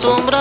[0.00, 0.39] acostumbro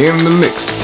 [0.00, 0.79] in the mix.